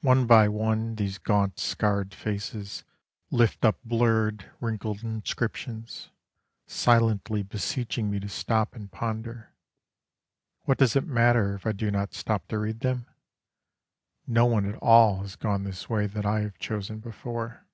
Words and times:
One 0.00 0.26
by 0.26 0.48
one 0.48 0.94
these 0.94 1.18
gaunt 1.18 1.58
scarred 1.60 2.14
faces 2.14 2.82
Lift 3.30 3.62
up 3.62 3.78
blurred 3.84 4.50
wrinkled 4.58 5.04
inscriptions 5.04 6.08
Silently 6.66 7.42
beseeching 7.42 8.10
me 8.10 8.20
to 8.20 8.28
stop 8.30 8.74
and 8.74 8.90
ponder. 8.90 9.50
What 10.62 10.78
does 10.78 10.96
it 10.96 11.04
matter 11.06 11.52
if 11.56 11.66
I 11.66 11.72
do 11.72 11.90
not 11.90 12.14
stop 12.14 12.48
to 12.48 12.58
read 12.58 12.80
them? 12.80 13.04
No 14.26 14.46
one 14.46 14.64
at 14.64 14.76
all 14.78 15.20
has 15.20 15.36
gone 15.36 15.64
this 15.64 15.90
way 15.90 16.06
that 16.06 16.24
I 16.24 16.40
have 16.40 16.56
chosen 16.56 16.98
before. 17.00 17.66